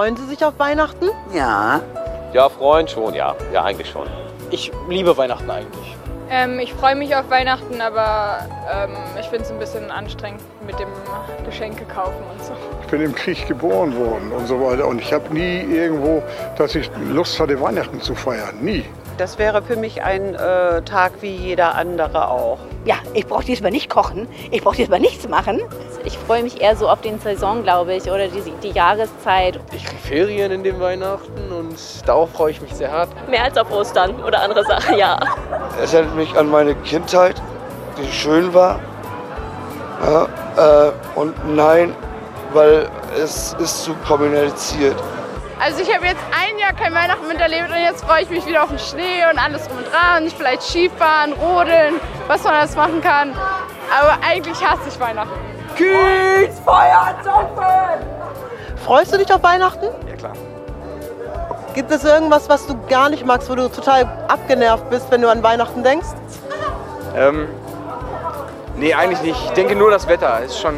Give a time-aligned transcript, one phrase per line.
[0.00, 1.10] Freuen Sie sich auf Weihnachten?
[1.34, 1.82] Ja.
[2.32, 3.36] Ja, freuen schon, ja.
[3.52, 4.08] Ja, eigentlich schon.
[4.50, 5.94] Ich liebe Weihnachten eigentlich.
[6.30, 10.78] Ähm, ich freue mich auf Weihnachten, aber ähm, ich finde es ein bisschen anstrengend mit
[10.78, 10.88] dem
[11.44, 12.54] Geschenke kaufen und so.
[12.80, 14.86] Ich bin im Krieg geboren worden und so weiter.
[14.86, 16.22] Und ich habe nie irgendwo,
[16.56, 18.54] dass ich Lust hatte, Weihnachten zu feiern.
[18.62, 18.86] Nie.
[19.18, 22.58] Das wäre für mich ein äh, Tag wie jeder andere auch.
[22.84, 24.26] Ja, ich brauche diesmal nicht kochen.
[24.50, 25.60] Ich brauche diesmal nichts machen.
[26.04, 29.60] Ich freue mich eher so auf den Saison, glaube ich, oder die, die Jahreszeit.
[29.72, 31.76] Ich kriege Ferien in den Weihnachten und
[32.06, 33.10] darauf freue ich mich sehr hart.
[33.28, 35.20] Mehr als auf Ostern oder andere Sachen, ja.
[35.82, 37.40] Es erinnert mich an meine Kindheit,
[37.98, 38.80] die schön war.
[40.02, 41.94] Ja, äh, und nein,
[42.54, 42.88] weil
[43.22, 44.96] es ist zu kommuniziert.
[45.62, 48.62] Also ich habe jetzt ein Jahr kein Weihnachten miterlebt und jetzt freue ich mich wieder
[48.62, 50.26] auf den Schnee und alles drum und dran.
[50.34, 51.96] Vielleicht Skifahren, Rodeln,
[52.28, 53.34] was man alles machen kann.
[53.90, 55.38] Aber eigentlich hasse ich Weihnachten.
[55.76, 57.14] Kiez, Feuer!
[58.86, 59.86] Freust du dich auf Weihnachten?
[60.08, 60.32] Ja, klar.
[61.74, 65.28] Gibt es irgendwas, was du gar nicht magst, wo du total abgenervt bist, wenn du
[65.28, 66.08] an Weihnachten denkst?
[67.14, 67.48] Ähm,
[68.76, 69.44] nee, eigentlich nicht.
[69.44, 70.40] Ich denke nur das Wetter.
[70.40, 70.74] Ist schon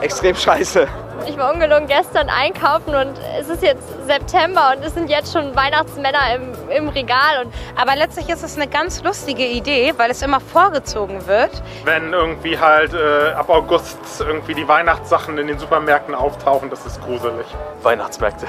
[0.00, 0.88] extrem scheiße.
[1.26, 5.56] Ich war ungelogen gestern einkaufen und es ist jetzt September und es sind jetzt schon
[5.56, 7.44] Weihnachtsmänner im, im Regal.
[7.44, 11.50] Und Aber letztlich ist es eine ganz lustige Idee, weil es immer vorgezogen wird.
[11.84, 17.02] Wenn irgendwie halt äh, ab August irgendwie die Weihnachtssachen in den Supermärkten auftauchen, das ist
[17.02, 17.46] gruselig.
[17.82, 18.46] Weihnachtsmärkte.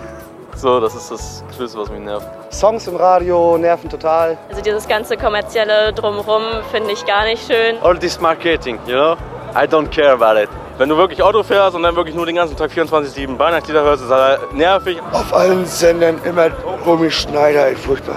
[0.56, 2.26] so, das ist das Schlimmste, was mich nervt.
[2.50, 4.38] Songs im Radio nerven total.
[4.48, 7.76] Also dieses ganze kommerzielle Drumherum finde ich gar nicht schön.
[7.82, 9.16] All this marketing, you know?
[9.54, 10.48] I don't care about it.
[10.76, 14.02] Wenn du wirklich Auto fährst und dann wirklich nur den ganzen Tag 24-7 Weihnachtslieder hörst,
[14.02, 15.00] ist das nervig.
[15.12, 16.48] Auf allen Sendern immer
[16.84, 18.16] Romy Schneider, furchtbar.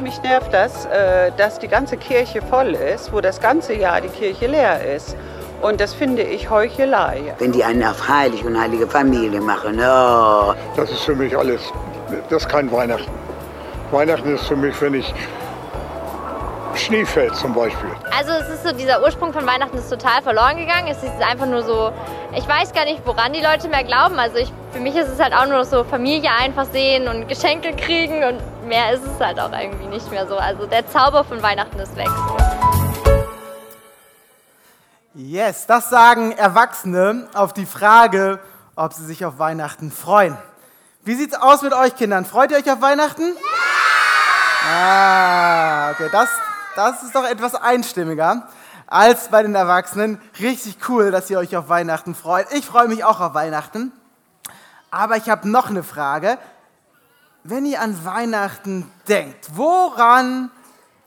[0.00, 4.10] Mich nervt das, äh, dass die ganze Kirche voll ist, wo das ganze Jahr die
[4.10, 5.16] Kirche leer ist.
[5.60, 7.34] Und das finde ich Heuchelei.
[7.40, 10.54] Wenn die einen auf heilig und heilige Familie machen, oh.
[10.76, 11.60] Das ist für mich alles.
[12.30, 13.10] Das ist kein Weihnachten.
[13.90, 15.12] Weihnachten ist für mich, wenn ich
[16.78, 17.90] Schnee fällt zum Beispiel.
[18.16, 20.88] Also es ist so, dieser Ursprung von Weihnachten ist total verloren gegangen.
[20.88, 21.92] Es ist einfach nur so,
[22.34, 24.18] ich weiß gar nicht, woran die Leute mehr glauben.
[24.18, 27.74] Also ich, für mich ist es halt auch nur so Familie einfach sehen und Geschenke
[27.74, 30.36] kriegen und mehr ist es halt auch irgendwie nicht mehr so.
[30.36, 32.08] Also der Zauber von Weihnachten ist weg.
[35.14, 38.38] Yes, das sagen Erwachsene auf die Frage,
[38.76, 40.36] ob sie sich auf Weihnachten freuen.
[41.02, 42.24] Wie sieht's aus mit euch Kindern?
[42.24, 43.34] Freut ihr euch auf Weihnachten?
[43.34, 43.68] Ja!
[44.70, 46.28] Ah, okay, das,
[46.78, 48.48] das ist doch etwas einstimmiger
[48.86, 50.20] als bei den Erwachsenen.
[50.38, 52.46] Richtig cool, dass ihr euch auf Weihnachten freut.
[52.52, 53.92] Ich freue mich auch auf Weihnachten.
[54.90, 56.38] Aber ich habe noch eine Frage.
[57.42, 60.50] Wenn ihr an Weihnachten denkt, woran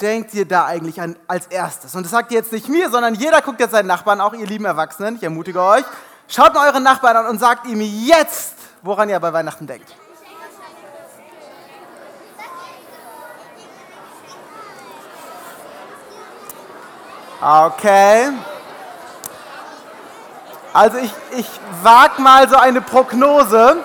[0.02, 1.96] denkt ihr da eigentlich an, als erstes?
[1.96, 4.48] Und das sagt ihr jetzt nicht mir, sondern jeder guckt jetzt seinen Nachbarn, auch ihr
[4.48, 5.16] lieben Erwachsenen.
[5.16, 5.86] Ich ermutige euch.
[6.28, 9.96] Schaut mal euren Nachbarn an und sagt ihm jetzt, woran ihr bei Weihnachten denkt.
[17.42, 18.30] Okay.
[20.74, 21.48] Also ich, ich
[21.82, 23.78] wage mal so eine Prognose.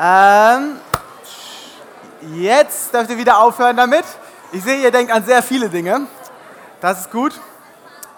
[0.00, 0.80] Ähm,
[2.34, 4.04] jetzt dürft ihr wieder aufhören damit.
[4.50, 6.08] Ich sehe, ihr denkt an sehr viele Dinge.
[6.80, 7.32] Das ist gut.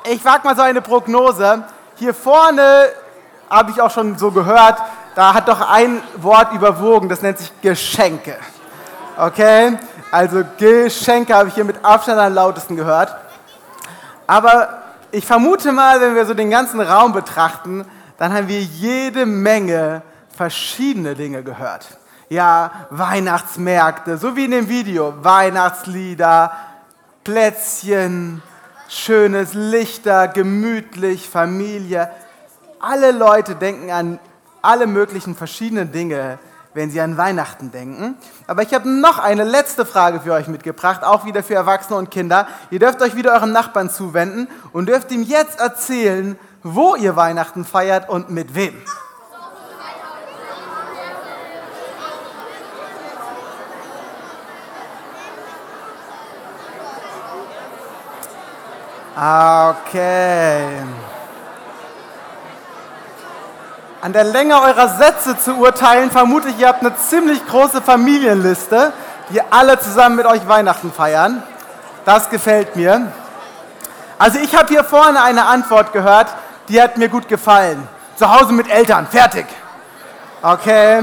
[0.05, 1.63] Ich wage mal so eine Prognose.
[1.97, 2.89] Hier vorne
[3.51, 4.79] habe ich auch schon so gehört,
[5.15, 8.37] da hat doch ein Wort überwogen, das nennt sich Geschenke.
[9.19, 9.77] Okay?
[10.11, 13.15] Also Geschenke habe ich hier mit Abstand am lautesten gehört.
[14.31, 17.85] Aber ich vermute mal, wenn wir so den ganzen Raum betrachten,
[18.17, 20.03] dann haben wir jede Menge
[20.37, 21.99] verschiedene Dinge gehört.
[22.29, 26.53] Ja, Weihnachtsmärkte, so wie in dem Video, Weihnachtslieder,
[27.25, 28.41] Plätzchen,
[28.89, 32.09] schönes Lichter, gemütlich, Familie.
[32.79, 34.21] Alle Leute denken an
[34.63, 36.39] alle möglichen verschiedenen Dinge,
[36.75, 38.17] wenn sie an Weihnachten denken.
[38.47, 42.11] Aber ich habe noch eine letzte Frage für euch mitgebracht, auch wieder für Erwachsene und
[42.11, 42.47] Kinder.
[42.71, 47.65] Ihr dürft euch wieder eurem Nachbarn zuwenden und dürft ihm jetzt erzählen, wo ihr Weihnachten
[47.65, 48.75] feiert und mit wem.
[59.17, 61.10] Okay.
[64.03, 68.95] An der Länge eurer Sätze zu urteilen, vermute ich, ihr habt eine ziemlich große Familienliste,
[69.29, 71.43] die alle zusammen mit euch Weihnachten feiern.
[72.07, 73.13] Das gefällt mir.
[74.19, 76.29] Also ich habe hier vorne eine Antwort gehört,
[76.71, 77.87] die hat mir gut gefallen.
[78.17, 79.45] Zu Hause mit Eltern, fertig.
[80.41, 81.03] Okay,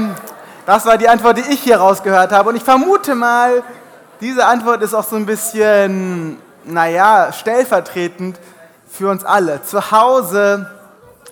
[0.66, 2.48] das war die Antwort, die ich hier rausgehört habe.
[2.48, 3.62] Und ich vermute mal,
[4.20, 8.40] diese Antwort ist auch so ein bisschen, naja, stellvertretend
[8.90, 9.62] für uns alle.
[9.62, 10.68] Zu Hause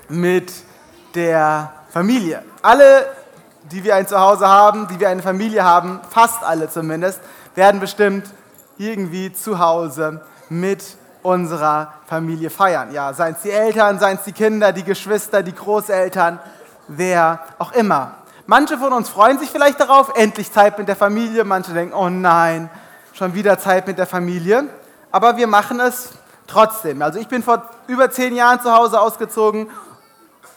[0.08, 0.52] mit
[1.16, 2.42] der Familie.
[2.62, 3.06] Alle,
[3.72, 7.20] die wir ein Zuhause haben, die wir eine Familie haben, fast alle zumindest,
[7.54, 8.26] werden bestimmt
[8.76, 10.20] irgendwie zu Hause
[10.50, 10.84] mit
[11.22, 12.92] unserer Familie feiern.
[12.92, 16.38] Ja, seien es die Eltern, seien es die Kinder, die Geschwister, die Großeltern,
[16.86, 18.12] wer auch immer.
[18.46, 21.44] Manche von uns freuen sich vielleicht darauf, endlich Zeit mit der Familie.
[21.44, 22.70] Manche denken, oh nein,
[23.12, 24.68] schon wieder Zeit mit der Familie.
[25.10, 26.10] Aber wir machen es
[26.46, 27.02] trotzdem.
[27.02, 29.68] Also ich bin vor über zehn Jahren zu Hause ausgezogen.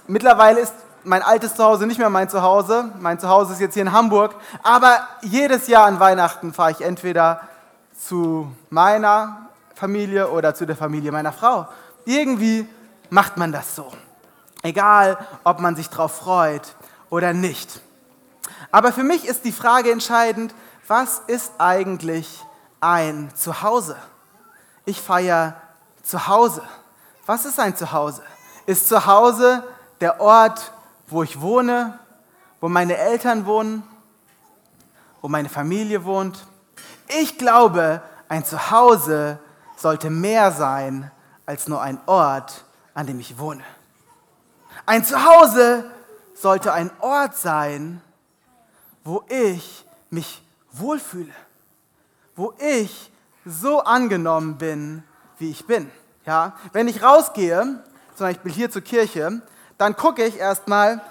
[0.10, 0.74] Mittlerweile ist
[1.04, 2.92] mein altes Zuhause nicht mehr mein Zuhause.
[3.00, 4.34] Mein Zuhause ist jetzt hier in Hamburg.
[4.64, 7.42] Aber jedes Jahr an Weihnachten fahre ich entweder
[8.08, 11.68] zu meiner Familie oder zu der Familie meiner Frau.
[12.06, 12.68] Irgendwie
[13.12, 13.92] macht man das so.
[14.64, 16.76] Egal, ob man sich darauf freut
[17.12, 17.80] oder nicht.
[18.72, 20.56] Aber für mich ist die Frage entscheidend,
[20.88, 22.44] was ist eigentlich
[22.82, 23.96] ein Zuhause?
[24.86, 25.54] Ich feiere
[26.02, 26.64] Zuhause.
[27.28, 28.24] Was ist ein Zuhause?
[28.66, 29.64] Ist Zuhause
[30.02, 30.72] der Ort,
[31.08, 32.00] wo ich wohne,
[32.60, 33.84] wo meine Eltern wohnen,
[35.22, 36.46] wo meine Familie wohnt?
[37.08, 39.40] Ich glaube, ein Zuhause
[39.76, 41.12] sollte mehr sein
[41.46, 42.64] als nur ein Ort,
[42.94, 43.64] an dem ich wohne.
[44.86, 45.90] Ein Zuhause
[46.36, 48.02] sollte ein Ort sein,
[49.04, 51.34] wo ich mich wohlfühle,
[52.36, 53.12] wo ich
[53.46, 55.04] so angenommen bin,
[55.38, 55.90] wie ich bin.
[56.26, 56.54] Ja?
[56.72, 57.84] Wenn ich rausgehe,
[58.16, 59.42] zum Beispiel hier zur Kirche,
[59.80, 61.02] dann gucke ich erstmal,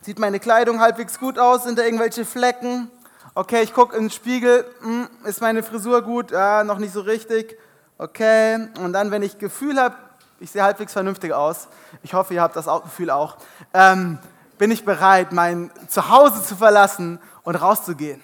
[0.00, 2.90] sieht meine Kleidung halbwegs gut aus, sind da irgendwelche Flecken?
[3.36, 6.32] Okay, ich gucke in den Spiegel, hm, ist meine Frisur gut?
[6.32, 7.56] Ja, noch nicht so richtig.
[7.98, 9.94] Okay, und dann, wenn ich Gefühl habe,
[10.40, 11.68] ich sehe halbwegs vernünftig aus,
[12.02, 13.36] ich hoffe, ihr habt das Gefühl auch,
[13.72, 14.18] ähm,
[14.58, 18.20] bin ich bereit, mein Zuhause zu verlassen und rauszugehen.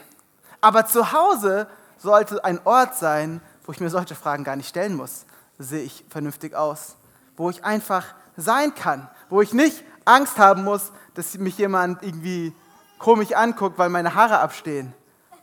[0.60, 4.96] Aber zu Hause sollte ein Ort sein, wo ich mir solche Fragen gar nicht stellen
[4.96, 5.26] muss.
[5.60, 6.96] Sehe ich vernünftig aus?
[7.36, 8.04] Wo ich einfach
[8.36, 12.54] sein kann, wo ich nicht Angst haben muss, dass mich jemand irgendwie
[12.98, 14.94] komisch anguckt, weil meine Haare abstehen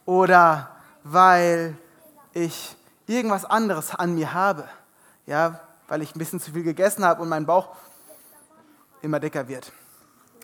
[0.06, 0.70] oder
[1.04, 1.78] weil
[2.34, 2.76] ich
[3.08, 4.68] irgendwas anderes an mir habe,
[5.26, 7.76] ja, weil ich ein bisschen zu viel gegessen habe und mein Bauch
[9.02, 9.72] immer dicker wird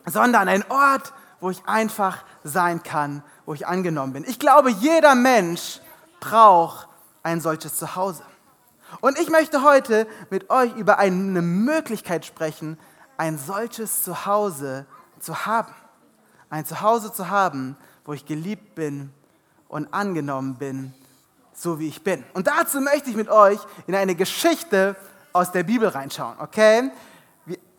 [0.06, 4.26] sondern ein Ort, wo ich einfach sein kann, wo ich angenommen bin.
[4.28, 5.82] Ich glaube, jeder Mensch
[6.20, 6.88] braucht
[7.24, 8.24] ein solches Zuhause.
[9.02, 12.78] Und ich möchte heute mit euch über eine Möglichkeit sprechen,
[13.18, 14.86] ein solches Zuhause
[15.20, 15.74] zu haben.
[16.50, 17.76] Ein Zuhause zu haben,
[18.06, 19.12] wo ich geliebt bin
[19.68, 20.94] und angenommen bin,
[21.54, 22.24] so wie ich bin.
[22.34, 24.96] Und dazu möchte ich mit euch in eine Geschichte
[25.34, 26.92] aus der Bibel reinschauen, okay?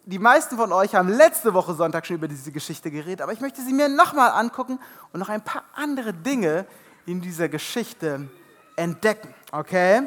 [0.06, 3.40] die meisten von euch haben letzte Woche Sonntag schon über diese Geschichte geredet, aber ich
[3.40, 4.78] möchte sie mir nochmal angucken
[5.12, 6.64] und noch ein paar andere Dinge
[7.06, 8.28] in dieser Geschichte
[8.76, 9.34] entdecken.
[9.50, 10.02] Okay?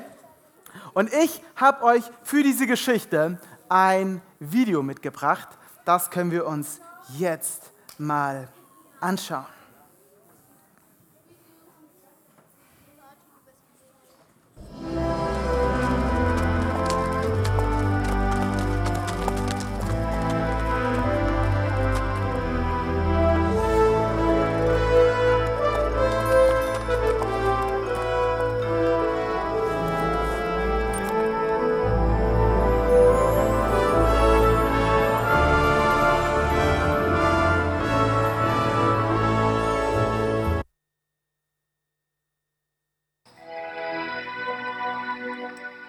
[0.94, 3.40] Und ich habe euch für diese Geschichte
[3.70, 5.48] ein Video mitgebracht.
[5.86, 6.82] Das können wir uns
[7.18, 8.50] jetzt mal
[9.00, 9.59] anschauen.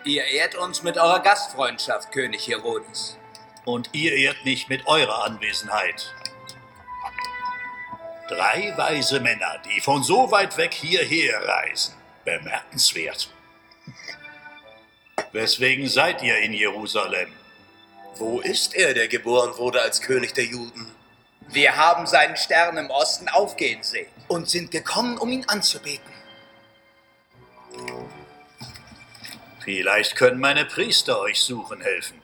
[0.04, 3.19] Ihr ehrt uns mit eurer Gastfreundschaft, König Herodes.
[3.66, 6.14] Und ihr ehrt mich mit eurer Anwesenheit.
[8.28, 11.95] Drei weise Männer, die von so weit weg hierher reisen.
[12.25, 13.28] Bemerkenswert.
[15.33, 17.33] Weswegen seid ihr in Jerusalem?
[18.16, 20.90] Wo ist er, der geboren wurde als König der Juden?
[21.49, 24.09] Wir haben seinen Stern im Osten aufgehen sehen.
[24.28, 26.12] Und sind gekommen, um ihn anzubeten.
[29.71, 32.21] Vielleicht können meine Priester euch suchen helfen.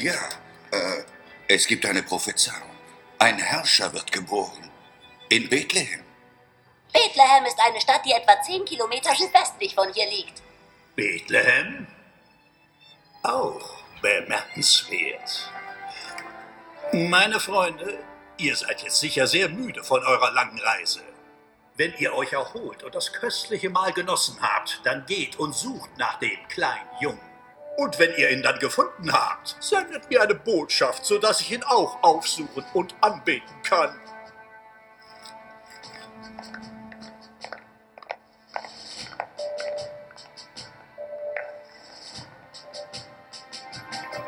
[0.00, 0.28] Ja,
[0.72, 1.04] äh,
[1.46, 2.68] es gibt eine Prophezeiung.
[3.20, 4.72] Ein Herrscher wird geboren.
[5.28, 6.02] In Bethlehem.
[6.92, 10.42] Bethlehem ist eine Stadt, die etwa 10 Kilometer südwestlich von hier liegt.
[10.96, 11.86] Bethlehem?
[13.22, 15.48] Auch bemerkenswert.
[16.92, 18.00] Meine Freunde,
[18.38, 21.02] ihr seid jetzt sicher sehr müde von eurer langen Reise.
[21.76, 26.20] Wenn ihr euch erholt und das köstliche Mahl genossen habt, dann geht und sucht nach
[26.20, 27.18] dem kleinen Jungen.
[27.76, 32.00] Und wenn ihr ihn dann gefunden habt, sendet mir eine Botschaft, sodass ich ihn auch
[32.04, 33.98] aufsuchen und anbeten kann.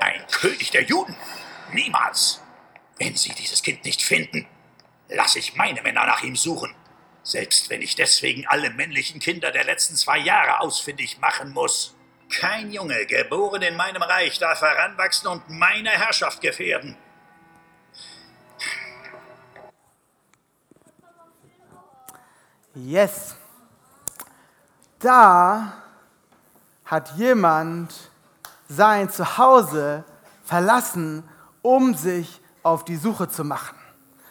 [0.00, 1.15] Ein König der Juden?
[1.73, 2.43] Niemals.
[2.99, 4.49] Wenn Sie dieses Kind nicht finden,
[5.09, 6.75] lasse ich meine Männer nach ihm suchen.
[7.26, 11.97] Selbst wenn ich deswegen alle männlichen Kinder der letzten zwei Jahre ausfindig machen muss.
[12.30, 16.97] Kein Junge, geboren in meinem Reich, darf heranwachsen und meine Herrschaft gefährden.
[22.76, 23.35] Yes.
[25.00, 25.83] Da
[26.85, 27.92] hat jemand
[28.68, 30.04] sein Zuhause
[30.45, 31.28] verlassen,
[31.62, 33.76] um sich auf die Suche zu machen.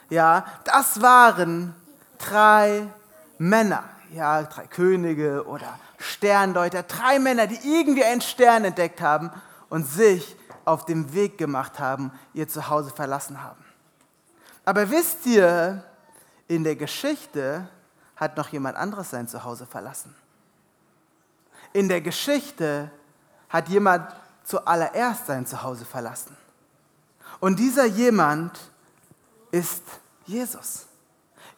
[0.08, 1.74] Ja, das waren
[2.18, 2.88] drei
[3.38, 9.30] Männer, ja, drei Könige oder Sterndeuter, drei Männer, die irgendwie einen Stern entdeckt haben
[9.68, 13.64] und sich auf den Weg gemacht haben, ihr Zuhause verlassen haben.
[14.64, 15.82] Aber wisst ihr,
[16.48, 17.68] in der Geschichte
[18.16, 20.14] hat noch jemand anderes sein Zuhause verlassen.
[21.72, 22.90] In der Geschichte
[23.48, 24.10] hat jemand
[24.44, 26.36] zuallererst sein Zuhause verlassen.
[27.40, 28.58] Und dieser jemand
[29.50, 29.82] ist
[30.24, 30.86] Jesus.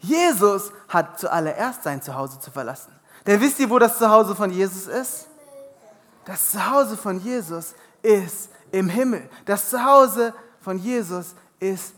[0.01, 2.93] Jesus hat zuallererst sein Zuhause zu verlassen.
[3.27, 5.29] Denn wisst ihr, wo das Zuhause von Jesus ist?
[6.25, 9.29] Das Zuhause von Jesus ist im Himmel.
[9.45, 11.95] Das Zuhause von Jesus ist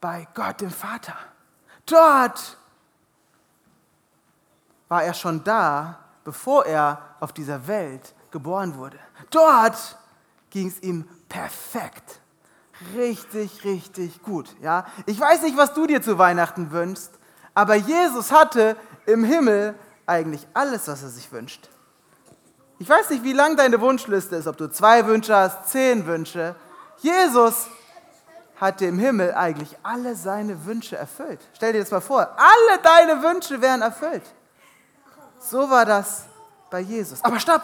[0.00, 1.14] bei Gott dem Vater.
[1.86, 2.56] Dort
[4.88, 8.98] war er schon da, bevor er auf dieser Welt geboren wurde.
[9.30, 9.96] Dort
[10.50, 12.20] ging es ihm perfekt.
[12.94, 14.54] Richtig, richtig gut.
[14.60, 14.86] Ja?
[15.06, 17.17] Ich weiß nicht, was du dir zu Weihnachten wünschst,
[17.58, 19.74] aber Jesus hatte im Himmel
[20.06, 21.68] eigentlich alles, was er sich wünscht.
[22.78, 26.54] Ich weiß nicht, wie lang deine Wunschliste ist, ob du zwei Wünsche hast, zehn Wünsche.
[26.98, 27.66] Jesus
[28.60, 31.40] hatte im Himmel eigentlich alle seine Wünsche erfüllt.
[31.52, 34.22] Stell dir das mal vor, alle deine Wünsche wären erfüllt.
[35.40, 36.26] So war das
[36.70, 37.24] bei Jesus.
[37.24, 37.62] Aber stopp!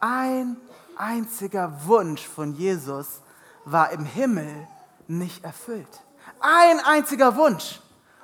[0.00, 0.58] Ein
[0.98, 3.22] einziger Wunsch von Jesus
[3.64, 4.68] war im Himmel
[5.06, 6.02] nicht erfüllt.
[6.40, 7.80] Ein einziger Wunsch.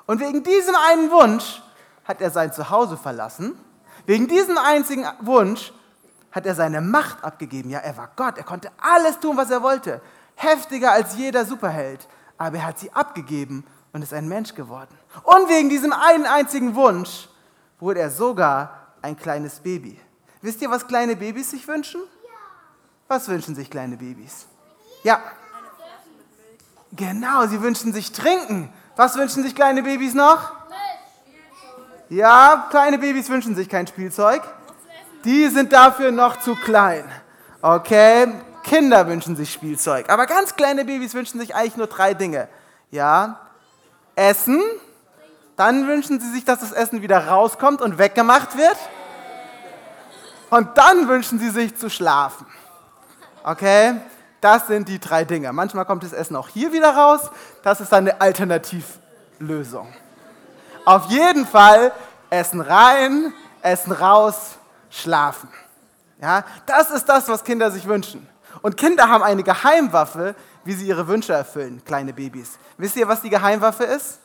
[0.06, 1.62] Und wegen diesem einen Wunsch
[2.04, 3.58] hat er sein Zuhause verlassen.
[4.06, 5.72] Wegen diesem einzigen Wunsch
[6.30, 7.70] hat er seine Macht abgegeben.
[7.70, 8.36] Ja, er war Gott.
[8.36, 10.00] Er konnte alles tun, was er wollte.
[10.34, 12.06] Heftiger als jeder Superheld.
[12.36, 14.98] Aber er hat sie abgegeben und ist ein Mensch geworden.
[15.22, 17.28] Und wegen diesem einen einzigen Wunsch
[17.78, 19.98] wurde er sogar ein kleines Baby.
[20.42, 22.02] Wisst ihr, was kleine Babys sich wünschen?
[23.08, 24.46] Was wünschen sich kleine Babys?
[25.04, 25.22] Ja.
[26.92, 28.72] Genau, sie wünschen sich trinken.
[28.96, 30.52] Was wünschen sich kleine Babys noch?
[32.08, 34.42] Ja, kleine Babys wünschen sich kein Spielzeug.
[35.24, 37.04] Die sind dafür noch zu klein.
[37.60, 38.28] Okay,
[38.62, 40.10] Kinder wünschen sich Spielzeug.
[40.10, 42.48] Aber ganz kleine Babys wünschen sich eigentlich nur drei Dinge.
[42.90, 43.40] Ja,
[44.14, 44.62] Essen.
[45.56, 48.76] Dann wünschen sie sich, dass das Essen wieder rauskommt und weggemacht wird.
[50.50, 52.46] Und dann wünschen sie sich zu schlafen.
[53.42, 53.94] Okay?
[54.44, 55.50] Das sind die drei Dinge.
[55.54, 57.30] Manchmal kommt das Essen auch hier wieder raus.
[57.62, 59.90] Das ist dann eine Alternativlösung.
[60.84, 61.92] Auf jeden Fall
[62.28, 63.32] Essen rein,
[63.62, 64.58] Essen raus,
[64.90, 65.48] schlafen.
[66.20, 68.28] Ja, das ist das, was Kinder sich wünschen.
[68.60, 72.58] Und Kinder haben eine Geheimwaffe, wie sie ihre Wünsche erfüllen, kleine Babys.
[72.76, 74.18] Wisst ihr, was die Geheimwaffe ist?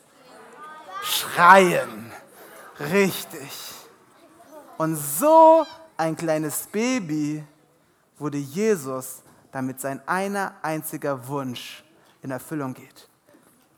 [1.02, 2.12] Schreien.
[2.78, 3.74] Richtig.
[4.78, 7.42] Und so ein kleines Baby
[8.18, 11.84] wurde Jesus, damit sein einer einziger Wunsch
[12.22, 13.10] in Erfüllung geht.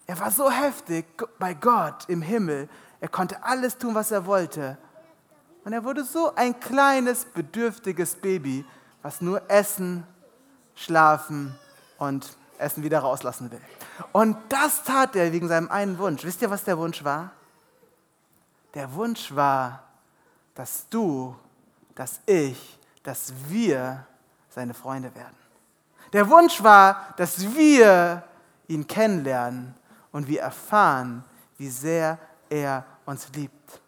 [0.07, 1.05] Er war so heftig
[1.39, 2.67] bei Gott im Himmel,
[2.99, 4.77] er konnte alles tun, was er wollte.
[5.63, 8.65] Und er wurde so ein kleines, bedürftiges Baby,
[9.01, 10.05] was nur essen,
[10.75, 11.55] schlafen
[11.97, 13.61] und Essen wieder rauslassen will.
[14.11, 16.23] Und das tat er wegen seinem einen Wunsch.
[16.23, 17.31] Wisst ihr, was der Wunsch war?
[18.73, 19.83] Der Wunsch war,
[20.55, 21.35] dass du,
[21.95, 24.05] dass ich, dass wir
[24.49, 25.40] seine Freunde werden.
[26.13, 28.23] Der Wunsch war, dass wir
[28.67, 29.75] ihn kennenlernen
[30.11, 31.23] und wir erfahren,
[31.57, 32.17] wie sehr
[32.49, 33.81] er uns liebt.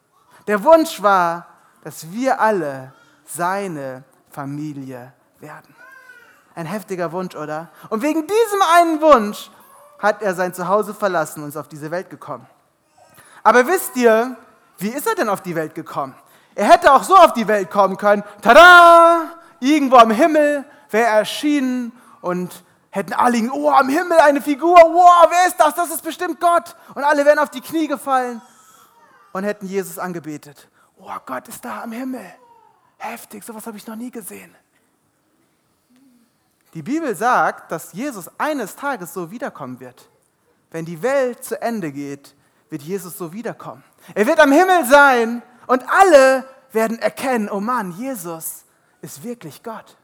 [0.47, 1.47] Der Wunsch war,
[1.83, 2.93] dass wir alle
[3.25, 5.75] seine Familie werden.
[6.55, 7.69] Ein heftiger Wunsch, oder?
[7.89, 9.49] Und wegen diesem einen Wunsch
[9.99, 12.45] hat er sein Zuhause verlassen und ist auf diese Welt gekommen.
[13.41, 14.35] Aber wisst ihr,
[14.77, 16.15] wie ist er denn auf die Welt gekommen?
[16.55, 18.23] Er hätte auch so auf die Welt kommen können.
[18.41, 19.31] Tada!
[19.59, 21.91] Irgendwo am Himmel wäre er erschienen
[22.23, 25.75] und hätten alle ihn, oh, am Himmel eine Figur, wow, wer ist das?
[25.75, 26.73] Das ist bestimmt Gott.
[26.95, 28.41] Und alle wären auf die Knie gefallen
[29.33, 30.69] und hätten Jesus angebetet.
[30.97, 32.25] Oh, Gott ist da am Himmel.
[32.97, 34.55] Heftig, sowas habe ich noch nie gesehen.
[36.73, 40.07] Die Bibel sagt, dass Jesus eines Tages so wiederkommen wird.
[40.71, 42.35] Wenn die Welt zu Ende geht,
[42.69, 43.83] wird Jesus so wiederkommen.
[44.15, 48.63] Er wird am Himmel sein und alle werden erkennen, oh Mann, Jesus
[49.01, 49.97] ist wirklich Gott.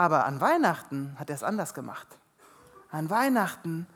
[0.00, 2.06] Aber an Weihnachten hat er es anders gemacht.
[2.90, 3.86] An Weihnachten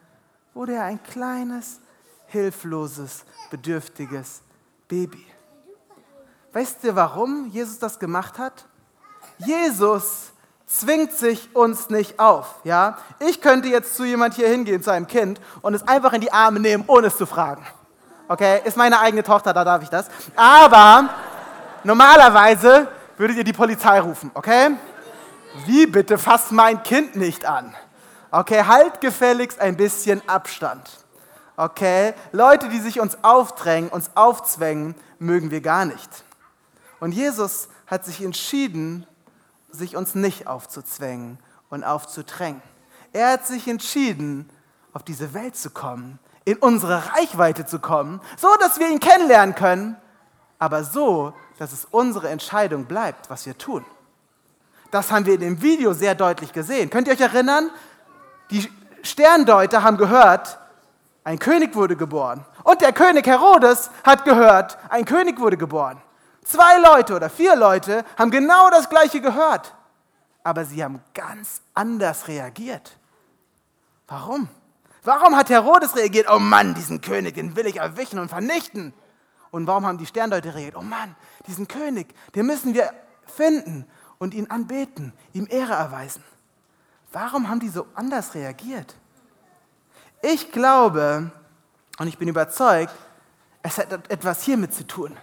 [0.53, 1.81] wurde er ein kleines,
[2.27, 4.43] hilfloses, bedürftiges
[4.87, 5.27] Baby.
[6.53, 8.67] Weißt du, warum Jesus das gemacht hat?
[9.39, 10.33] Jesus
[10.67, 12.99] zwingt sich uns nicht auf, ja?
[13.21, 16.35] Ich könnte jetzt zu jemand hier hingehen, zu einem Kind und es einfach in die
[16.35, 17.65] Arme nehmen, ohne es zu fragen.
[18.29, 20.11] Okay, ist meine eigene Tochter, da darf ich das.
[20.37, 21.09] Aber
[21.83, 24.77] normalerweise würdet ihr die Polizei rufen, okay?
[25.67, 27.75] Wie bitte, fasst mein Kind nicht an.
[28.31, 30.91] Okay, halt gefälligst ein bisschen Abstand.
[31.57, 36.25] Okay, Leute, die sich uns aufdrängen, uns aufzwängen, mögen wir gar nicht.
[36.99, 39.07] Und Jesus hat sich entschieden,
[39.71, 41.39] sich uns nicht aufzuzwängen
[41.71, 42.61] und aufzudrängen.
[43.13, 44.51] Er hat sich entschieden,
[44.93, 49.55] auf diese Welt zu kommen, in unsere Reichweite zu kommen, so dass wir ihn kennenlernen
[49.55, 49.97] können,
[50.59, 53.85] aber so, dass es unsere Entscheidung bleibt, was wir tun.
[54.95, 56.89] Das haben wir in dem Video sehr deutlich gesehen.
[56.89, 57.69] Könnt ihr euch erinnern?
[58.53, 58.71] Die
[59.03, 60.57] Sterndeuter haben gehört,
[61.25, 62.45] ein König wurde geboren.
[62.63, 66.01] Und der König Herodes hat gehört, ein König wurde geboren.
[66.45, 69.75] Zwei Leute oder vier Leute haben genau das Gleiche gehört,
[70.45, 72.97] aber sie haben ganz anders reagiert.
[74.07, 74.49] Warum?
[75.03, 76.29] Warum hat Herodes reagiert?
[76.31, 78.95] Oh Mann, diesen König, den will ich erwischen und vernichten.
[79.51, 80.77] Und warum haben die Sterndeuter reagiert?
[80.77, 81.17] Oh Mann,
[81.49, 82.93] diesen König, den müssen wir
[83.27, 86.23] finden und ihn anbeten, ihm Ehre erweisen.
[87.13, 88.97] Warum haben die so anders reagiert?
[90.23, 91.31] Ich glaube
[91.99, 92.95] und ich bin überzeugt,
[93.63, 95.17] es hat etwas hiermit zu tun.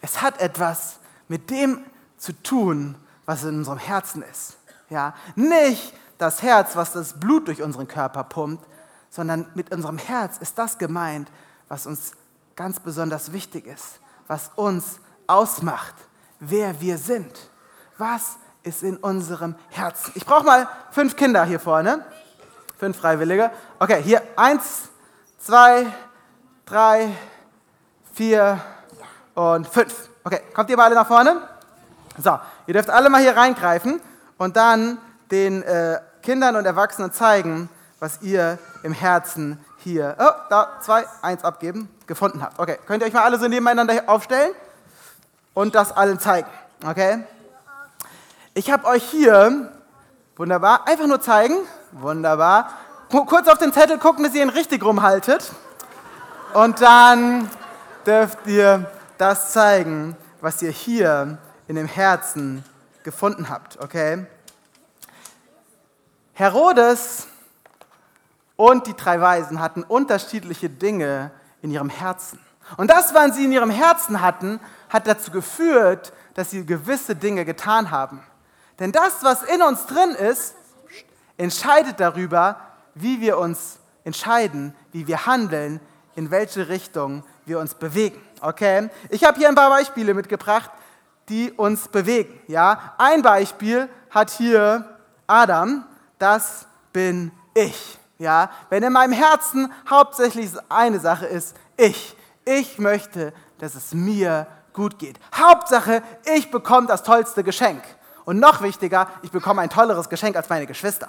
[0.00, 1.84] Es hat etwas mit dem
[2.16, 4.56] zu tun, was in unserem Herzen ist.
[4.88, 8.64] Ja, nicht das Herz, was das Blut durch unseren Körper pumpt,
[9.10, 11.28] sondern mit unserem Herz ist das gemeint,
[11.68, 12.12] was uns
[12.54, 15.94] ganz besonders wichtig ist, was uns ausmacht,
[16.38, 17.50] wer wir sind.
[17.98, 20.12] Was ist in unserem Herzen?
[20.14, 22.04] Ich brauche mal fünf Kinder hier vorne,
[22.78, 23.50] fünf Freiwillige.
[23.78, 24.88] Okay, hier eins,
[25.38, 25.86] zwei,
[26.64, 27.08] drei,
[28.12, 28.60] vier,
[29.36, 30.08] und fünf.
[30.24, 31.42] Okay, kommt ihr mal alle nach vorne?
[32.18, 34.00] So, ihr dürft alle mal hier reingreifen
[34.38, 34.98] und dann
[35.30, 37.68] den äh, Kindern und Erwachsenen zeigen,
[38.00, 42.58] was ihr im Herzen hier, oh, da, zwei, eins abgeben, gefunden habt.
[42.58, 44.52] Okay, könnt ihr euch mal alle so nebeneinander aufstellen
[45.52, 46.48] und das allen zeigen.
[46.84, 47.22] Okay?
[48.58, 49.70] Ich habe euch hier,
[50.34, 51.56] wunderbar, einfach nur zeigen,
[51.92, 52.70] wunderbar,
[53.10, 55.52] kurz auf den Zettel gucken, dass ihr ihn richtig rumhaltet
[56.54, 57.50] und dann
[58.06, 61.36] dürft ihr das zeigen, was ihr hier
[61.68, 62.64] in dem Herzen
[63.02, 64.24] gefunden habt, okay?
[66.32, 67.26] Herodes
[68.56, 72.38] und die drei Weisen hatten unterschiedliche Dinge in ihrem Herzen.
[72.78, 77.44] Und das, was sie in ihrem Herzen hatten, hat dazu geführt, dass sie gewisse Dinge
[77.44, 78.22] getan haben.
[78.78, 80.54] Denn das, was in uns drin ist,
[81.36, 82.60] entscheidet darüber,
[82.94, 85.80] wie wir uns entscheiden, wie wir handeln,
[86.14, 88.20] in welche Richtung wir uns bewegen.
[88.40, 88.88] Okay?
[89.10, 90.70] Ich habe hier ein paar Beispiele mitgebracht,
[91.28, 92.40] die uns bewegen.
[92.46, 92.94] Ja?
[92.98, 94.84] Ein Beispiel hat hier
[95.26, 95.84] Adam,
[96.18, 97.98] das bin ich.
[98.18, 98.50] Ja?
[98.70, 102.16] Wenn in meinem Herzen hauptsächlich eine Sache ist, ich.
[102.44, 105.18] Ich möchte, dass es mir gut geht.
[105.34, 106.02] Hauptsache,
[106.36, 107.82] ich bekomme das tollste Geschenk.
[108.26, 111.08] Und noch wichtiger, ich bekomme ein tolleres Geschenk als meine Geschwister.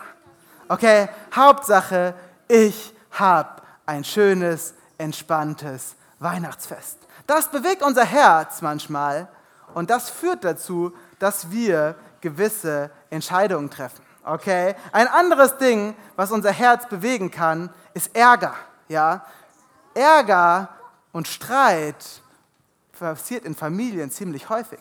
[0.69, 1.09] Okay?
[1.35, 2.13] Hauptsache,
[2.47, 6.99] ich habe ein schönes, entspanntes Weihnachtsfest.
[7.25, 9.27] Das bewegt unser Herz manchmal
[9.73, 14.05] und das führt dazu, dass wir gewisse Entscheidungen treffen.
[14.23, 14.75] Okay?
[14.91, 18.53] Ein anderes Ding, was unser Herz bewegen kann, ist Ärger.
[18.89, 19.25] Ja?
[19.95, 20.69] Ärger
[21.13, 22.21] und Streit
[22.97, 24.79] passiert in Familien ziemlich häufig.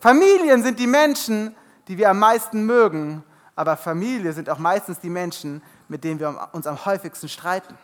[0.00, 1.54] Familien sind die Menschen,
[1.88, 3.22] die wir am meisten mögen,
[3.54, 7.76] aber Familie sind auch meistens die Menschen, mit denen wir uns am häufigsten streiten.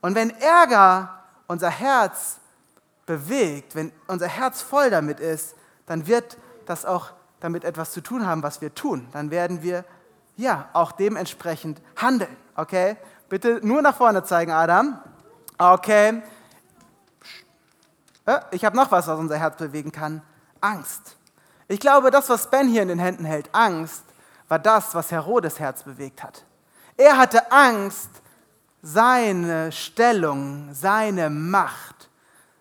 [0.00, 2.38] Und wenn Ärger unser Herz
[3.06, 5.54] bewegt, wenn unser Herz voll damit ist,
[5.86, 9.08] dann wird das auch damit etwas zu tun haben, was wir tun.
[9.12, 9.84] Dann werden wir
[10.36, 12.34] ja auch dementsprechend handeln.
[12.54, 12.96] Okay?
[13.28, 14.98] Bitte nur nach vorne zeigen, Adam.
[15.58, 16.22] Okay.
[18.26, 20.22] Äh, ich habe noch was, was unser Herz bewegen kann.
[20.60, 21.16] Angst.
[21.70, 24.02] Ich glaube, das, was Ben hier in den Händen hält, Angst,
[24.48, 26.44] war das, was Herodes Herz bewegt hat.
[26.96, 28.10] Er hatte Angst,
[28.82, 32.00] seine Stellung, seine Macht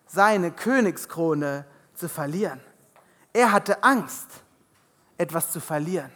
[0.09, 2.59] seine Königskrone zu verlieren.
[3.31, 4.27] Er hatte Angst,
[5.17, 6.11] etwas zu verlieren.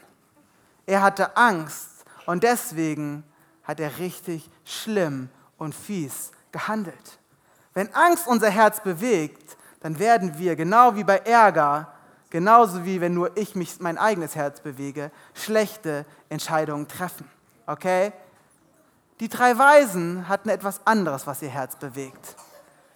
[0.85, 3.23] Er hatte Angst und deswegen
[3.63, 7.19] hat er richtig schlimm und fies gehandelt.
[7.73, 11.92] Wenn Angst unser Herz bewegt, dann werden wir, genau wie bei Ärger,
[12.33, 17.29] genauso wie wenn nur ich mich mein eigenes Herz bewege, schlechte Entscheidungen treffen.
[17.67, 18.11] Okay?
[19.19, 22.35] Die drei Weisen hatten etwas anderes, was ihr Herz bewegt.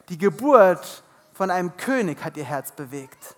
[0.10, 3.36] Die Geburt von einem König hat ihr Herz bewegt.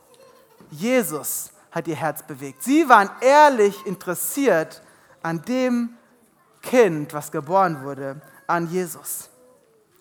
[0.72, 2.64] Jesus hat ihr Herz bewegt.
[2.64, 4.82] Sie waren ehrlich interessiert
[5.22, 5.98] an dem
[6.62, 9.30] Kind, was geboren wurde, an Jesus.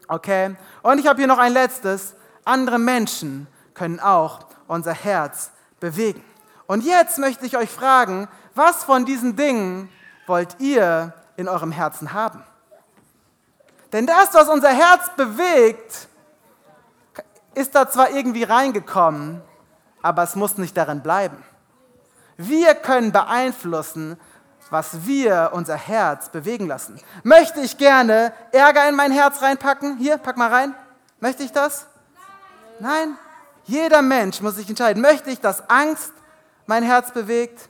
[0.07, 0.55] Okay?
[0.83, 2.15] Und ich habe hier noch ein letztes.
[2.45, 6.23] Andere Menschen können auch unser Herz bewegen.
[6.67, 9.89] Und jetzt möchte ich euch fragen, was von diesen Dingen
[10.27, 12.43] wollt ihr in eurem Herzen haben?
[13.93, 16.09] Denn das, was unser Herz bewegt,
[17.55, 19.41] ist da zwar irgendwie reingekommen,
[20.03, 21.43] aber es muss nicht darin bleiben.
[22.37, 24.19] Wir können beeinflussen,
[24.71, 27.01] was wir unser Herz bewegen lassen.
[27.23, 29.97] Möchte ich gerne Ärger in mein Herz reinpacken?
[29.97, 30.75] Hier, pack mal rein.
[31.21, 31.87] Möchte ich das?
[32.79, 33.17] Nein.
[33.69, 35.03] Jeder Mensch muss sich entscheiden.
[35.03, 36.13] Möchte ich, dass Angst
[36.67, 37.69] mein Herz bewegt?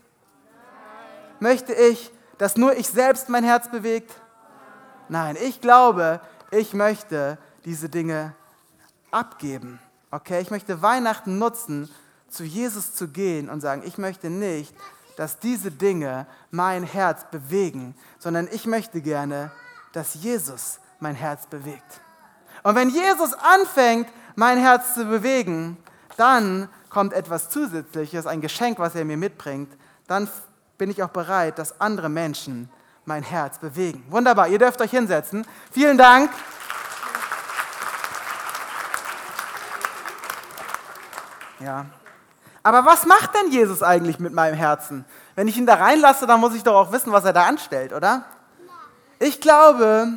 [1.41, 4.13] Möchte ich, dass nur ich selbst mein Herz bewegt?
[5.09, 6.21] Nein, ich glaube,
[6.53, 8.33] ich möchte diese Dinge
[9.11, 9.81] abgeben.
[10.13, 11.91] Okay, ich möchte Weihnachten nutzen,
[12.29, 14.75] zu Jesus zu gehen und sagen, ich möchte nicht,
[15.17, 19.51] dass diese Dinge mein Herz bewegen, sondern ich möchte gerne,
[19.93, 22.01] dass Jesus mein Herz bewegt.
[22.63, 25.77] Und wenn Jesus anfängt, mein Herz zu bewegen,
[26.19, 29.71] dann kommt etwas Zusätzliches, ein Geschenk, was er mir mitbringt.
[30.07, 30.29] Dann
[30.77, 32.69] bin ich auch bereit, dass andere Menschen
[33.05, 34.05] mein Herz bewegen.
[34.11, 35.47] Wunderbar, ihr dürft euch hinsetzen.
[35.71, 36.31] Vielen Dank.
[41.61, 41.87] Ja.
[42.63, 45.05] Aber was macht denn Jesus eigentlich mit meinem Herzen?
[45.35, 47.93] Wenn ich ihn da reinlasse, dann muss ich doch auch wissen, was er da anstellt,
[47.93, 48.25] oder?
[49.19, 50.13] Ich glaube,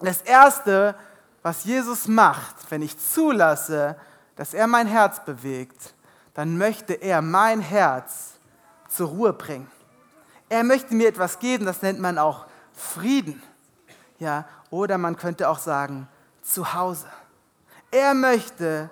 [0.00, 0.94] das Erste,
[1.42, 3.96] was Jesus macht, wenn ich zulasse,
[4.36, 5.94] dass er mein Herz bewegt,
[6.34, 8.32] dann möchte er mein Herz
[8.88, 9.70] zur Ruhe bringen.
[10.48, 13.42] Er möchte mir etwas geben, das nennt man auch Frieden.
[14.18, 16.08] Ja, oder man könnte auch sagen,
[16.42, 17.06] Zuhause.
[17.90, 18.90] Er möchte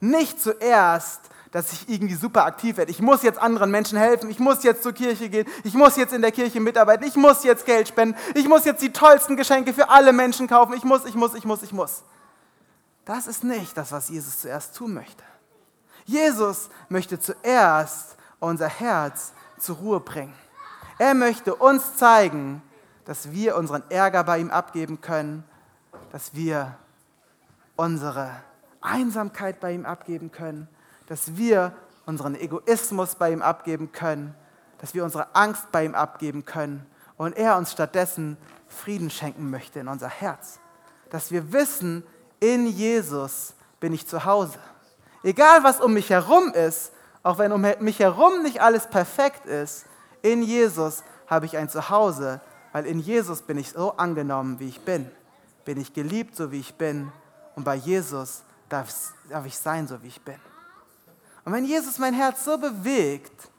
[0.00, 1.20] nicht zuerst,
[1.52, 2.90] dass ich irgendwie super aktiv werde.
[2.90, 6.14] Ich muss jetzt anderen Menschen helfen, ich muss jetzt zur Kirche gehen, ich muss jetzt
[6.14, 9.74] in der Kirche mitarbeiten, ich muss jetzt Geld spenden, ich muss jetzt die tollsten Geschenke
[9.74, 12.02] für alle Menschen kaufen, ich muss, ich muss, ich muss, ich muss.
[13.04, 15.24] Das ist nicht das, was Jesus zuerst tun möchte.
[16.04, 20.34] Jesus möchte zuerst unser Herz zur Ruhe bringen.
[20.98, 22.62] Er möchte uns zeigen,
[23.04, 25.44] dass wir unseren Ärger bei ihm abgeben können,
[26.10, 26.76] dass wir
[27.76, 28.30] unsere
[28.80, 30.68] Einsamkeit bei ihm abgeben können,
[31.06, 31.74] dass wir
[32.06, 34.34] unseren Egoismus bei ihm abgeben können,
[34.78, 36.86] dass wir unsere Angst bei ihm abgeben können
[37.16, 38.36] und er uns stattdessen
[38.68, 40.58] Frieden schenken möchte in unser Herz.
[41.10, 42.04] Dass wir wissen,
[42.42, 44.58] in Jesus bin ich zu Hause.
[45.22, 46.90] Egal was um mich herum ist,
[47.22, 49.86] auch wenn um mich herum nicht alles perfekt ist,
[50.22, 52.40] in Jesus habe ich ein Zuhause,
[52.72, 55.08] weil in Jesus bin ich so angenommen, wie ich bin.
[55.64, 57.12] Bin ich geliebt, so wie ich bin.
[57.54, 58.92] Und bei Jesus darf,
[59.28, 60.38] darf ich sein, so wie ich bin.
[61.44, 63.50] Und wenn Jesus mein Herz so bewegt,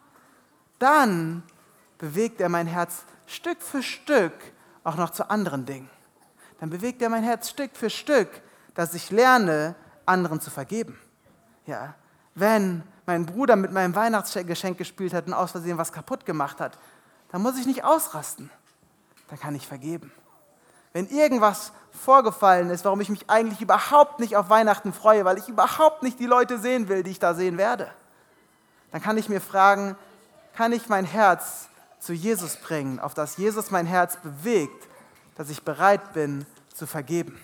[0.77, 1.41] dann
[1.97, 4.33] bewegt er mein Herz Stück für Stück
[4.83, 5.89] auch noch zu anderen Dingen.
[6.59, 8.29] Dann bewegt er mein Herz Stück für Stück,
[8.75, 10.99] dass ich lerne, anderen zu vergeben.
[11.65, 11.95] Ja,
[12.35, 16.77] wenn mein Bruder mit meinem Weihnachtsgeschenk gespielt hat und aus Versehen was kaputt gemacht hat,
[17.31, 18.49] dann muss ich nicht ausrasten.
[19.29, 20.11] Dann kann ich vergeben.
[20.93, 25.49] Wenn irgendwas vorgefallen ist, warum ich mich eigentlich überhaupt nicht auf Weihnachten freue, weil ich
[25.49, 27.89] überhaupt nicht die Leute sehen will, die ich da sehen werde,
[28.91, 29.95] dann kann ich mir fragen,
[30.55, 31.67] kann ich mein Herz
[31.99, 34.87] zu Jesus bringen, auf das Jesus mein Herz bewegt,
[35.35, 37.39] dass ich bereit bin zu vergeben.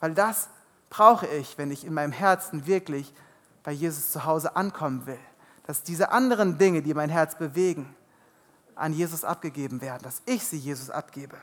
[0.00, 0.48] Weil das
[0.88, 3.14] brauche ich, wenn ich in meinem Herzen wirklich
[3.62, 5.18] bei Jesus zu Hause ankommen will.
[5.66, 7.94] Dass diese anderen Dinge, die mein Herz bewegen,
[8.74, 11.36] an Jesus abgegeben werden, dass ich sie Jesus abgebe.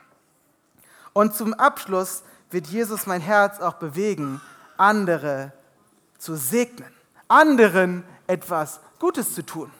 [1.12, 4.40] Und zum Abschluss wird Jesus mein Herz auch bewegen,
[4.76, 5.52] andere
[6.18, 6.92] zu segnen,
[7.28, 9.70] anderen etwas Gutes zu tun.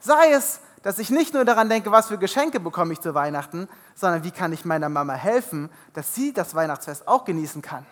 [0.00, 3.68] Sei es, dass ich nicht nur daran denke, was für Geschenke bekomme ich zu Weihnachten,
[3.94, 7.84] sondern wie kann ich meiner Mama helfen, dass sie das Weihnachtsfest auch genießen kann.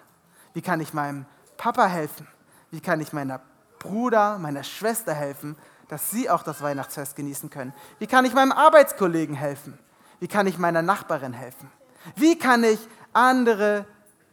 [0.56, 1.26] Wie kann ich meinem
[1.58, 2.26] Papa helfen?
[2.70, 3.42] Wie kann ich meiner
[3.78, 5.54] Bruder, meiner Schwester helfen,
[5.88, 7.74] dass sie auch das Weihnachtsfest genießen können?
[7.98, 9.78] Wie kann ich meinem Arbeitskollegen helfen?
[10.18, 11.70] Wie kann ich meiner Nachbarin helfen?
[12.14, 12.78] Wie kann ich
[13.12, 13.84] andere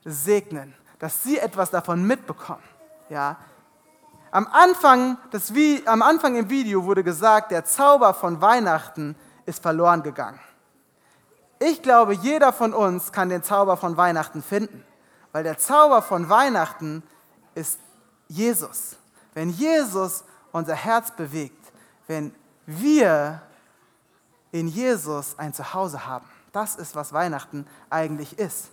[0.06, 2.64] segnen, dass sie etwas davon mitbekommen?
[3.10, 3.36] Ja?
[4.32, 5.52] Am, Anfang des,
[5.86, 10.40] am Anfang im Video wurde gesagt, der Zauber von Weihnachten ist verloren gegangen.
[11.60, 14.86] Ich glaube, jeder von uns kann den Zauber von Weihnachten finden.
[15.34, 17.04] Weil der Zauber von Weihnachten
[17.56, 17.80] ist
[18.30, 18.96] Jesus.
[19.34, 21.72] Wenn Jesus unser Herz bewegt,
[22.08, 22.34] wenn
[22.66, 23.42] wir
[24.52, 28.70] in Jesus ein Zuhause haben, Das ist, was Weihnachten eigentlich ist.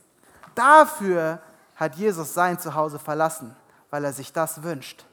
[0.54, 1.40] Dafür
[1.74, 3.56] hat Jesus sein Zuhause verlassen,
[3.88, 5.06] weil er sich das wünscht.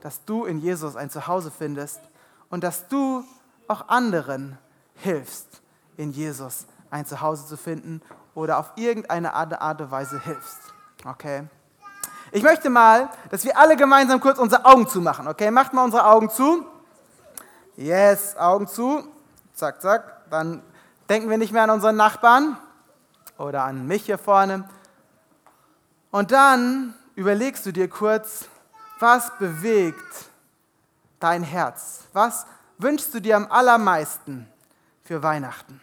[0.00, 2.00] Dass du in Jesus ein Zuhause findest
[2.48, 3.24] und dass du
[3.66, 4.56] auch anderen
[4.94, 5.60] hilfst,
[5.96, 8.00] in Jesus ein Zuhause zu finden
[8.34, 10.60] oder auf irgendeine Art und Weise hilfst.
[11.04, 11.44] Okay?
[12.32, 15.26] Ich möchte mal, dass wir alle gemeinsam kurz unsere Augen zumachen.
[15.26, 16.64] Okay, macht mal unsere Augen zu.
[17.76, 19.02] Yes, Augen zu.
[19.52, 20.30] Zack, zack.
[20.30, 20.62] Dann
[21.08, 22.56] denken wir nicht mehr an unseren Nachbarn
[23.36, 24.68] oder an mich hier vorne.
[26.12, 28.46] Und dann überlegst du dir kurz,
[29.00, 30.30] was bewegt
[31.18, 32.04] dein Herz?
[32.12, 32.46] Was
[32.78, 34.48] wünschst du dir am allermeisten
[35.02, 35.80] für Weihnachten?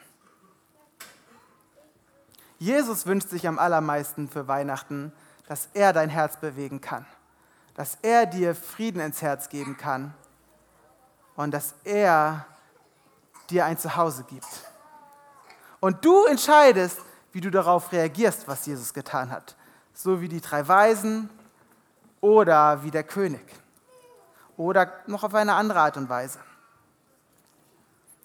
[2.60, 5.12] Jesus wünscht sich am allermeisten für Weihnachten,
[5.48, 7.06] dass er dein Herz bewegen kann,
[7.76, 10.14] dass er dir Frieden ins Herz geben kann
[11.36, 12.46] und dass er
[13.50, 14.48] dir ein Zuhause gibt.
[15.80, 17.00] Und du entscheidest,
[17.32, 19.56] wie du darauf reagierst, was Jesus getan hat,
[19.94, 21.30] so wie die drei Weisen
[22.20, 23.46] oder wie der König
[24.58, 26.40] oder noch auf eine andere Art und Weise.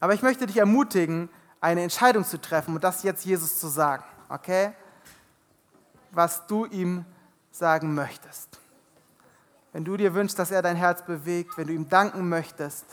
[0.01, 1.29] Aber ich möchte dich ermutigen,
[1.61, 4.73] eine Entscheidung zu treffen und das jetzt Jesus zu sagen, okay?
[6.11, 7.05] Was du ihm
[7.51, 8.61] sagen möchtest.
[9.73, 12.85] Wenn du dir wünschst, dass er dein Herz bewegt, wenn du ihm danken möchtest,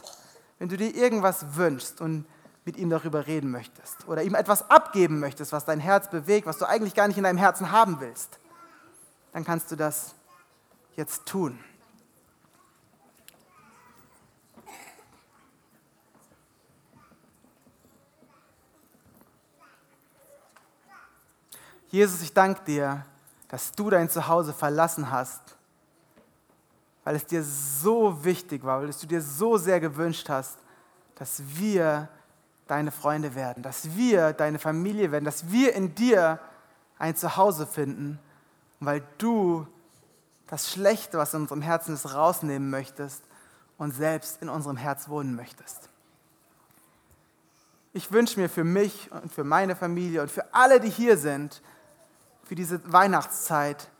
[0.59, 2.25] wenn du dir irgendwas wünschst und
[2.65, 6.57] mit ihm darüber reden möchtest oder ihm etwas abgeben möchtest, was dein Herz bewegt, was
[6.57, 8.39] du eigentlich gar nicht in deinem Herzen haben willst,
[9.33, 10.13] dann kannst du das
[10.95, 11.59] jetzt tun.
[21.89, 23.05] Jesus, ich danke dir,
[23.47, 25.41] dass du dein Zuhause verlassen hast,
[27.03, 30.57] weil es dir so wichtig war, weil es du dir so sehr gewünscht hast,
[31.15, 32.07] dass wir
[32.67, 36.39] deine Freunde werden, dass wir deine Familie werden, dass wir in dir
[36.99, 38.19] ein Zuhause finden,
[38.79, 39.65] weil du
[40.47, 43.23] das Schlechte, was in unserem Herzen ist, rausnehmen möchtest
[43.79, 45.89] und selbst in unserem Herz wohnen möchtest.
[47.93, 51.63] Ich wünsche mir für mich und für meine Familie und für alle, die hier sind,
[52.49, 53.91] für diese Weihnachtszeit,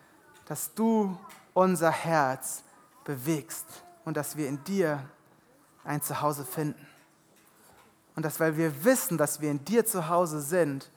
[0.48, 1.16] dass du
[1.54, 2.64] unser Herz
[3.04, 5.08] bewegst und dass wir in dir
[5.84, 6.88] ein Zuhause finden.
[8.16, 10.90] Und dass, weil wir wissen, dass wir in dir zu Hause sind,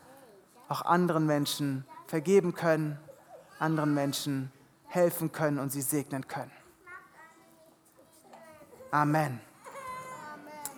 [0.71, 2.99] auch anderen Menschen vergeben können,
[3.59, 4.51] anderen Menschen
[4.87, 6.53] helfen können und sie segnen können.
[8.91, 9.41] Amen.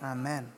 [0.01, 0.54] Amen.